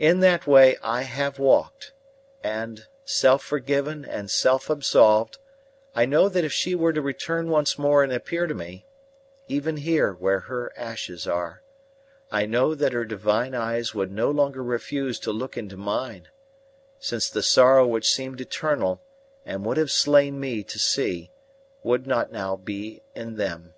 [0.00, 1.92] In that way I have walked;
[2.42, 5.38] and, self forgiven and self absolved,
[5.94, 8.86] I know that if she were to return once more and appear to me
[9.46, 11.62] even here where her ashes are
[12.32, 16.26] I know that her divine eyes would no longer refuse to look into mine,
[16.98, 19.00] since the sorrow which seemed eternal
[19.46, 21.30] and would have slain me to see
[21.84, 23.74] would not now be in them.